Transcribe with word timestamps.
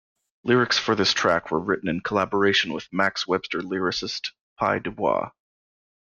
Lyrics 0.43 0.79
for 0.79 0.95
this 0.95 1.13
track 1.13 1.51
were 1.51 1.59
written 1.59 1.87
in 1.87 2.01
collaboration 2.01 2.73
with 2.73 2.91
Max 2.91 3.27
Webster 3.27 3.59
lyricist 3.59 4.31
Pye 4.57 4.79
Dubois. 4.79 5.29